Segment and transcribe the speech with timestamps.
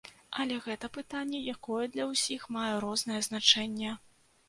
[0.43, 3.99] Але гэта пытанне, якое для ўсіх мае рознае значэнне.